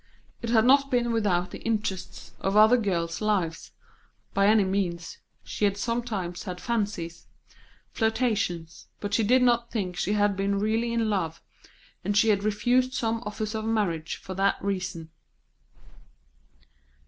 [0.41, 3.69] It had not been without the interests of other girls' lives,
[4.33, 7.27] by any means; she had sometimes had fancies,
[7.91, 11.39] flirtations, but she did not think she had been really in love,
[12.03, 15.11] and she had refused some offers of marriage for that reason.